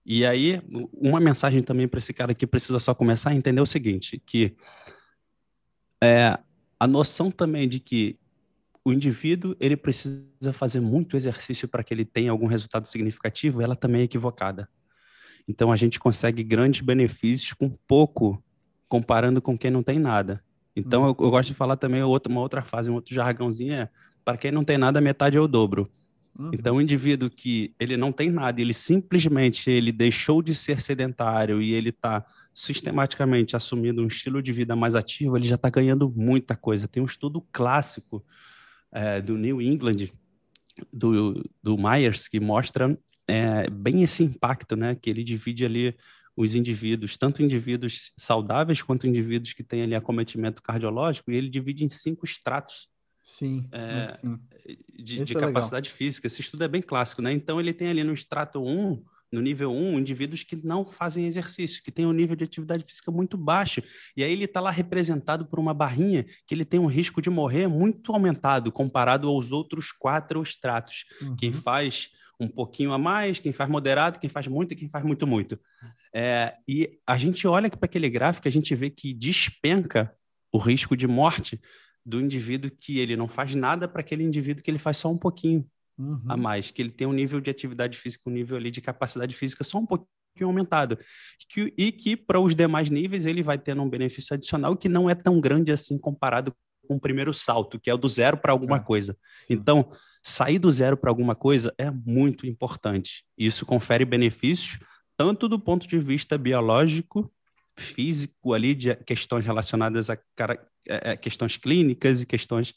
[0.04, 3.66] E aí, uma mensagem também para esse cara que precisa só começar a entender o
[3.66, 4.54] seguinte, que
[6.02, 6.38] é,
[6.78, 8.18] a noção também de que
[8.84, 13.74] o indivíduo ele precisa fazer muito exercício para que ele tenha algum resultado significativo, ela
[13.74, 14.68] também é equivocada.
[15.48, 18.40] Então a gente consegue grandes benefícios com pouco,
[18.88, 20.40] comparando com quem não tem nada.
[20.76, 21.08] Então uhum.
[21.08, 23.90] eu, eu, gosto de falar também outra, uma outra fase, um outro jargãozinho é
[24.26, 25.88] para quem não tem nada, metade é o dobro.
[26.36, 26.50] Uhum.
[26.52, 31.62] Então, o indivíduo que ele não tem nada, ele simplesmente ele deixou de ser sedentário
[31.62, 36.12] e ele está sistematicamente assumindo um estilo de vida mais ativo, ele já está ganhando
[36.14, 36.88] muita coisa.
[36.88, 38.24] Tem um estudo clássico
[38.90, 40.10] é, do New England,
[40.92, 44.96] do, do Myers, que mostra é, bem esse impacto, né?
[44.96, 45.94] Que ele divide ali
[46.36, 51.84] os indivíduos, tanto indivíduos saudáveis quanto indivíduos que têm ali acometimento cardiológico, e ele divide
[51.84, 52.88] em cinco estratos
[53.26, 54.38] Sim, é, sim.
[54.96, 55.98] de, de é capacidade legal.
[55.98, 56.28] física.
[56.28, 57.32] Esse estudo é bem clássico, né?
[57.32, 61.82] Então, ele tem ali no extrato 1, no nível 1, indivíduos que não fazem exercício,
[61.82, 63.82] que têm um nível de atividade física muito baixo.
[64.16, 67.28] E aí ele está lá representado por uma barrinha que ele tem um risco de
[67.28, 71.04] morrer muito aumentado comparado aos outros quatro estratos.
[71.20, 71.34] Uhum.
[71.34, 75.04] Quem faz um pouquinho a mais, quem faz moderado, quem faz muito e quem faz
[75.04, 75.58] muito, muito.
[76.14, 80.14] É, e a gente olha para aquele gráfico, a gente vê que despenca
[80.52, 81.60] o risco de morte
[82.06, 85.18] do indivíduo que ele não faz nada para aquele indivíduo que ele faz só um
[85.18, 85.66] pouquinho
[85.98, 86.22] uhum.
[86.28, 89.34] a mais, que ele tem um nível de atividade física, um nível ali de capacidade
[89.34, 90.08] física só um pouquinho
[90.42, 90.96] aumentado.
[91.48, 95.10] Que, e que para os demais níveis ele vai tendo um benefício adicional que não
[95.10, 96.54] é tão grande assim comparado
[96.86, 98.80] com o primeiro salto, que é o do zero para alguma é.
[98.80, 99.16] coisa.
[99.44, 99.54] Sim.
[99.54, 99.90] Então,
[100.22, 103.24] sair do zero para alguma coisa é muito importante.
[103.36, 104.78] Isso confere benefícios
[105.16, 107.32] tanto do ponto de vista biológico
[107.78, 112.74] físico ali de questões relacionadas a cara, é, é, questões clínicas e questões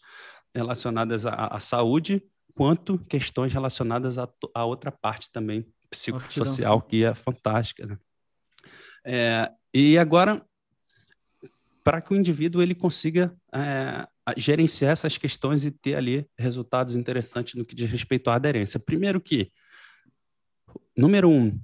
[0.54, 7.13] relacionadas à, à saúde, quanto questões relacionadas à, à outra parte também psicossocial que é
[7.13, 7.86] fantástica.
[7.86, 7.98] Né?
[9.06, 10.45] É, e agora,
[11.84, 17.56] para que o indivíduo ele consiga é, gerenciar essas questões e ter ali resultados interessantes
[17.56, 18.80] no que diz respeito à aderência.
[18.80, 19.52] Primeiro que,
[20.95, 21.60] número um,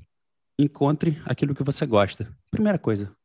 [0.57, 2.35] encontre aquilo que você gosta.
[2.49, 3.15] Primeira coisa,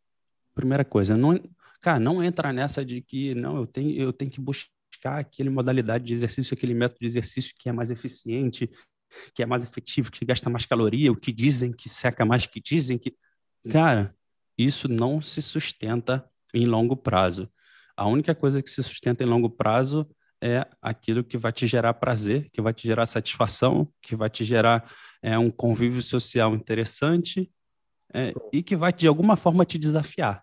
[0.55, 1.17] primeira coisa.
[1.17, 1.41] Não,
[1.81, 6.05] cara, não entra nessa de que não, eu tenho, eu tenho que buscar aquele modalidade
[6.05, 8.71] de exercício, aquele método de exercício que é mais eficiente,
[9.35, 12.61] que é mais efetivo, que gasta mais caloria, o que dizem que seca mais, que
[12.61, 13.17] dizem que.
[13.71, 14.15] Cara,
[14.57, 17.51] isso não se sustenta em longo prazo.
[17.97, 20.09] A única coisa que se sustenta em longo prazo
[20.43, 24.45] é aquilo que vai te gerar prazer, que vai te gerar satisfação, que vai te
[24.45, 24.91] gerar
[25.23, 27.51] é, um convívio social interessante
[28.15, 30.43] é, e que vai de alguma forma te desafiar.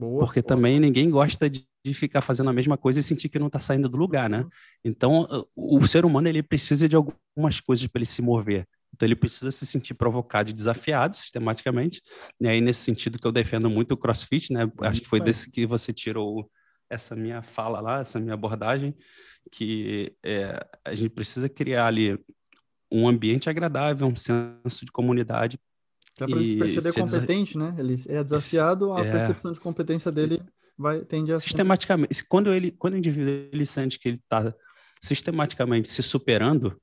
[0.00, 0.48] Boa, Porque boa.
[0.48, 3.60] também ninguém gosta de, de, ficar fazendo a mesma coisa e sentir que não está
[3.60, 4.46] saindo do lugar, né?
[4.82, 8.66] Então, o ser humano ele precisa de algumas coisas para ele se mover.
[8.94, 12.00] Então, ele precisa se sentir provocado e desafiado sistematicamente.
[12.40, 14.72] E aí, nesse sentido que eu defendo muito o CrossFit, né?
[14.80, 16.50] Acho que foi desse que você tirou
[16.88, 18.96] essa minha fala lá, essa minha abordagem,
[19.52, 22.18] que é, a gente precisa criar ali
[22.90, 25.60] um ambiente agradável, um senso de comunidade
[26.20, 27.74] Dá para ele se perceber competente, né?
[27.78, 29.10] Ele é desafiado, a é...
[29.10, 30.42] percepção de competência dele
[30.76, 32.22] vai tende a sistematicamente.
[32.24, 34.54] Quando ele, quando o indivíduo ele sente que ele está
[35.00, 36.78] sistematicamente se superando,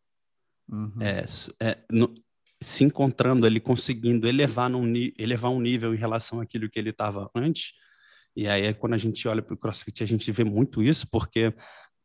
[0.67, 0.91] uhum.
[0.99, 1.23] é,
[1.59, 2.13] é, no,
[2.61, 7.29] se encontrando ali, conseguindo elevar, num, elevar um nível em relação àquilo que ele estava
[7.35, 7.73] antes.
[8.35, 11.53] E aí, quando a gente olha para o CrossFit, a gente vê muito isso, porque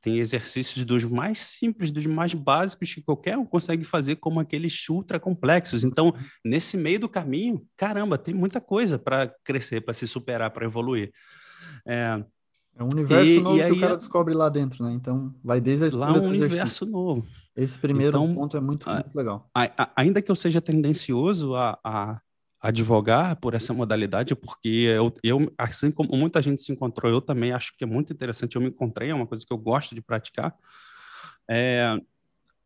[0.02, 4.88] tem exercícios dos mais simples, dos mais básicos que qualquer um consegue fazer, como aqueles
[4.88, 5.84] ultra complexos.
[5.84, 6.12] Então,
[6.44, 11.12] nesse meio do caminho, caramba, tem muita coisa para crescer, para se superar, para evoluir.
[11.86, 12.22] É,
[12.76, 14.92] é um universo e, novo e que o cara descobre lá dentro, né?
[14.92, 17.24] Então, vai desde a escolha lá um universo novo.
[17.54, 19.48] Esse primeiro então, ponto é muito, muito legal.
[19.54, 22.20] A, a, ainda que eu seja tendencioso a, a
[22.62, 27.52] advogar por essa modalidade, porque eu, eu, assim como muita gente se encontrou, eu também
[27.52, 30.00] acho que é muito interessante, eu me encontrei, é uma coisa que eu gosto de
[30.00, 30.54] praticar,
[31.50, 31.98] é,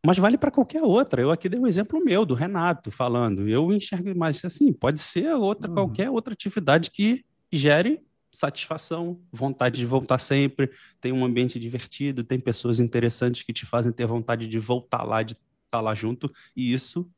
[0.05, 1.21] mas vale para qualquer outra.
[1.21, 5.33] Eu aqui dei um exemplo meu, do Renato, falando, eu enxergo, mas assim, pode ser
[5.33, 5.75] outra, uhum.
[5.75, 7.99] qualquer outra atividade que gere
[8.31, 10.69] satisfação, vontade de voltar sempre,
[11.01, 15.23] tem um ambiente divertido, tem pessoas interessantes que te fazem ter vontade de voltar lá,
[15.23, 17.09] de estar lá junto, e isso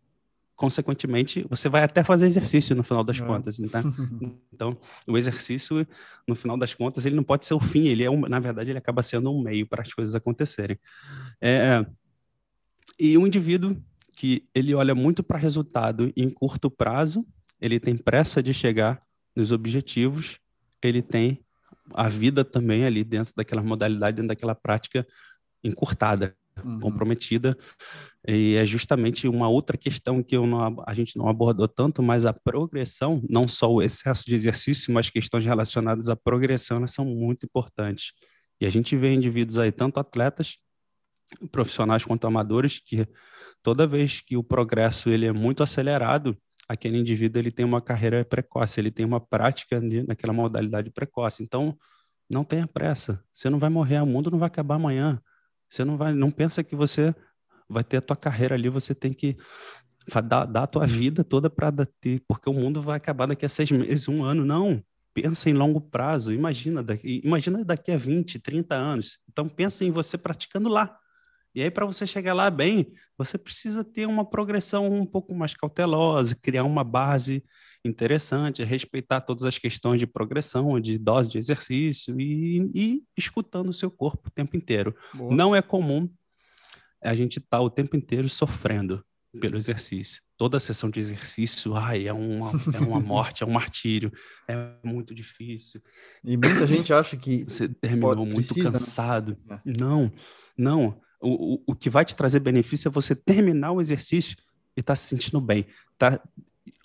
[0.60, 3.26] consequentemente, você vai até fazer exercício no final das é.
[3.26, 3.82] contas, tá?
[4.54, 5.88] Então, o exercício,
[6.28, 8.70] no final das contas, ele não pode ser o fim, ele é, um, na verdade,
[8.70, 10.78] ele acaba sendo um meio para as coisas acontecerem.
[11.40, 11.86] É,
[13.00, 13.82] e o indivíduo
[14.18, 17.26] que ele olha muito para resultado em curto prazo,
[17.62, 19.02] ele tem pressa de chegar
[19.34, 20.40] nos objetivos,
[20.84, 21.40] ele tem
[21.94, 25.08] a vida também ali dentro daquela modalidade, dentro daquela prática
[25.64, 26.80] encurtada, uhum.
[26.80, 27.58] comprometida.
[28.28, 32.34] E é justamente uma outra questão que não, a gente não abordou tanto, mas a
[32.34, 37.46] progressão, não só o excesso de exercício, mas questões relacionadas à progressão, elas são muito
[37.46, 38.14] importantes.
[38.60, 40.58] E a gente vê indivíduos aí, tanto atletas,
[41.52, 43.08] profissionais quanto amadores, que
[43.64, 48.24] toda vez que o progresso ele é muito acelerado, aquele indivíduo ele tem uma carreira
[48.26, 51.42] precoce, ele tem uma prática naquela modalidade precoce.
[51.42, 51.78] Então,
[52.30, 53.24] não tenha pressa.
[53.34, 55.20] Você não vai morrer, o mundo não vai acabar amanhã.
[55.70, 57.14] Você não vai, não pensa que você
[57.68, 59.38] vai ter a tua carreira ali, você tem que
[60.26, 63.50] dar, dar a tua vida toda para ter, porque o mundo vai acabar daqui a
[63.50, 64.44] seis meses, um ano.
[64.44, 66.34] Não, pensa em longo prazo.
[66.34, 69.20] Imagina daqui, imagina daqui a 20, 30 anos.
[69.30, 70.98] Então pensa em você praticando lá.
[71.54, 75.56] E aí, para você chegar lá bem, você precisa ter uma progressão um pouco mais
[75.56, 77.44] cautelosa, criar uma base
[77.86, 83.74] interessante, respeitar todas as questões de progressão, de dose de exercício e, e escutando o
[83.74, 84.96] seu corpo o tempo inteiro.
[85.14, 85.34] Boa.
[85.34, 86.10] Não é comum
[87.02, 89.04] a gente estar tá o tempo inteiro sofrendo
[89.40, 90.22] pelo exercício.
[90.38, 94.12] Toda sessão de exercício, ai, é uma, é uma morte, é um martírio,
[94.48, 95.82] é muito difícil.
[96.24, 98.80] E muita gente acha que você terminou pode, muito precisa, né?
[98.80, 99.38] cansado.
[99.46, 99.62] Né?
[99.66, 100.12] Não,
[100.58, 101.00] não.
[101.22, 104.36] O, o, o que vai te trazer benefício é você terminar o exercício
[104.76, 105.66] e estar tá se sentindo bem,
[105.98, 106.22] tá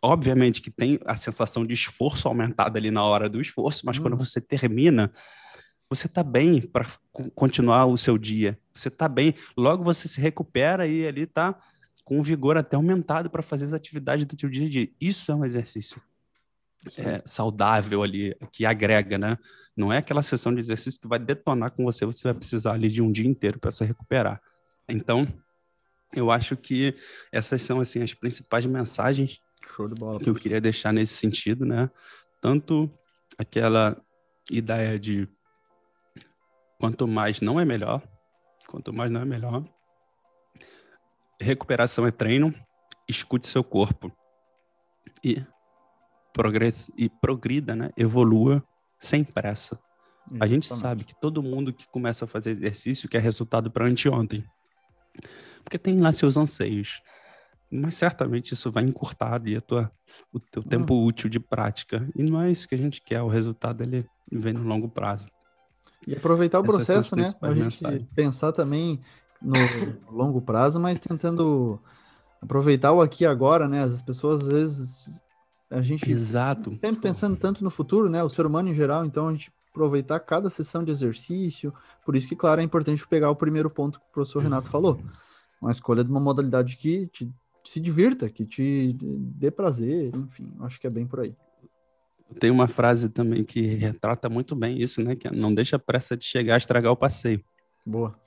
[0.03, 4.17] obviamente que tem a sensação de esforço aumentada ali na hora do esforço, mas quando
[4.17, 5.13] você termina,
[5.89, 6.87] você está bem para
[7.35, 8.59] continuar o seu dia.
[8.73, 11.59] Você está bem, logo você se recupera e ali está
[12.05, 14.89] com vigor até aumentado para fazer as atividades do seu dia a dia.
[15.01, 16.01] Isso é um exercício
[16.99, 19.39] é, saudável ali, que agrega, né?
[19.77, 22.89] Não é aquela sessão de exercício que vai detonar com você, você vai precisar ali
[22.89, 24.41] de um dia inteiro para se recuperar.
[24.89, 25.27] Então,
[26.15, 26.95] eu acho que
[27.33, 30.21] essas são assim as principais mensagens Show de bola.
[30.21, 31.91] Que eu queria deixar nesse sentido, né?
[32.41, 32.91] Tanto
[33.39, 33.97] aquela
[34.51, 35.29] ideia de
[36.79, 38.03] quanto mais não é melhor,
[38.69, 39.65] quanto mais não é melhor.
[41.41, 42.55] Recuperação é treino,
[43.09, 44.13] escute seu corpo
[45.23, 45.43] e
[46.33, 47.91] progresse e progrida, né?
[47.97, 48.63] Evolua
[49.01, 49.79] sem pressa.
[50.41, 54.45] A gente sabe que todo mundo que começa a fazer exercício quer resultado para anteontem.
[55.63, 57.03] Porque tem lá seus anseios
[57.71, 59.91] mas certamente isso vai encurtar ali a tua,
[60.33, 60.69] o teu hum.
[60.69, 62.09] tempo útil de prática.
[62.15, 65.27] E não é isso que a gente quer, o resultado ele vem no longo prazo.
[66.07, 67.33] E aproveitar o Essas processo, né?
[67.39, 68.09] Para a gente mensagens.
[68.15, 69.01] pensar também
[69.41, 69.55] no
[70.11, 71.81] longo prazo, mas tentando
[72.41, 73.83] aproveitar o aqui e agora, né?
[73.83, 75.23] As pessoas às vezes
[75.71, 76.75] a gente Exato.
[76.77, 78.23] sempre pensando tanto no futuro, né?
[78.23, 81.75] O ser humano em geral, então a gente aproveitar cada sessão de exercício.
[82.05, 85.01] Por isso que, claro, é importante pegar o primeiro ponto que o professor Renato falou.
[85.61, 87.33] Uma escolha de uma modalidade que te
[87.65, 91.35] se divirta, que te dê prazer, enfim, acho que é bem por aí.
[92.39, 95.15] Tem uma frase também que retrata muito bem isso, né?
[95.15, 97.43] Que não deixa a pressa de chegar a estragar o passeio.
[97.87, 98.19] Boa.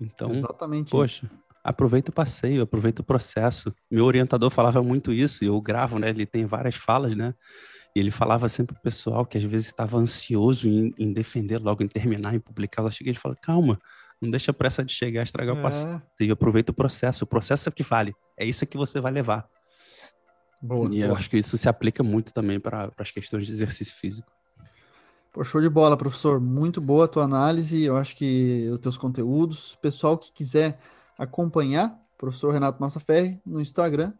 [0.00, 1.34] Então, Exatamente poxa, isso.
[1.62, 3.74] aproveita o passeio, aproveita o processo.
[3.90, 6.10] Meu orientador falava muito isso, e eu gravo, né?
[6.10, 7.34] Ele tem várias falas, né?
[7.94, 11.82] E ele falava sempre pro pessoal que às vezes estava ansioso em, em, defender logo,
[11.82, 12.82] em terminar, em publicar.
[12.82, 13.80] Eu cheguei e falei, calma,
[14.20, 15.58] não deixa a pressa de chegar, estragar é.
[15.58, 16.32] o passeio.
[16.32, 17.24] Aproveita o processo.
[17.24, 18.14] O processo é o que vale.
[18.36, 19.48] É isso que você vai levar.
[20.60, 21.04] Boa, e boa.
[21.06, 24.30] eu acho que isso se aplica muito também para as questões de exercício físico.
[25.32, 26.38] Pô, show de bola, professor.
[26.38, 27.82] Muito boa a tua análise.
[27.82, 29.76] Eu acho que os teus conteúdos.
[29.80, 30.78] Pessoal que quiser
[31.16, 34.12] acompanhar, professor Renato Massaferri, no Instagram.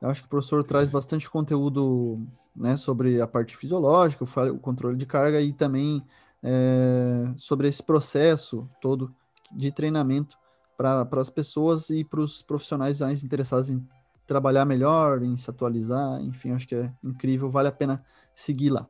[0.00, 4.96] Eu acho que o professor traz bastante conteúdo né, sobre a parte fisiológica, o controle
[4.96, 6.02] de carga e também
[6.42, 9.14] é, sobre esse processo todo
[9.52, 10.36] de treinamento
[10.76, 13.86] para as pessoas e para os profissionais mais interessados em
[14.26, 18.88] trabalhar melhor, em se atualizar, enfim, acho que é incrível, vale a pena seguir lá.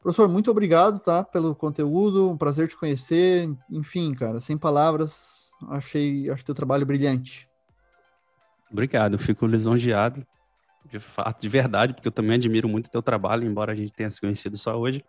[0.00, 6.28] Professor, muito obrigado, tá, pelo conteúdo, um prazer te conhecer, enfim, cara, sem palavras, achei,
[6.28, 7.48] acho teu trabalho brilhante.
[8.70, 10.26] Obrigado, fico lisonjeado,
[10.90, 14.10] de fato, de verdade, porque eu também admiro muito teu trabalho, embora a gente tenha
[14.10, 15.04] se conhecido só hoje,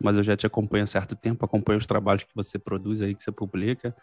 [0.00, 3.14] mas eu já te acompanho há certo tempo, acompanho os trabalhos que você produz aí,
[3.14, 3.94] que você publica.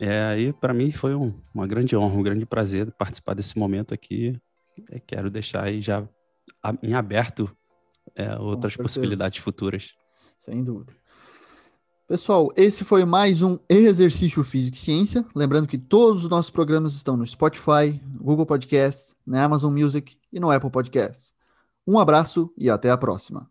[0.00, 3.94] É, e para mim foi um, uma grande honra, um grande prazer participar desse momento
[3.94, 4.40] aqui.
[4.90, 6.06] É, quero deixar aí já
[6.82, 7.54] em aberto
[8.14, 9.94] é, outras possibilidades futuras.
[10.38, 10.92] Sem dúvida.
[12.08, 15.24] Pessoal, esse foi mais um Exercício Físico e Ciência.
[15.34, 20.16] Lembrando que todos os nossos programas estão no Spotify, no Google Podcasts, na Amazon Music
[20.32, 21.34] e no Apple Podcasts.
[21.86, 23.50] Um abraço e até a próxima.